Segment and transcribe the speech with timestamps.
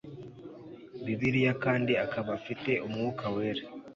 [1.05, 3.63] bibiliya kandi akaba afite umwuka wera